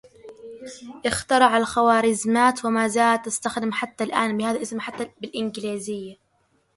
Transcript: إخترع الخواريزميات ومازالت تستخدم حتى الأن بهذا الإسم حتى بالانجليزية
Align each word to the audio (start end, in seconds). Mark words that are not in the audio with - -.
إخترع 1.05 1.57
الخواريزميات 1.57 2.65
ومازالت 2.65 3.25
تستخدم 3.25 3.71
حتى 3.71 4.03
الأن 4.03 4.37
بهذا 4.37 4.57
الإسم 4.57 4.79
حتى 4.79 5.09
بالانجليزية 5.21 6.17